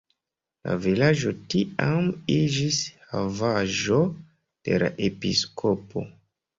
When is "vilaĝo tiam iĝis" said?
0.85-2.81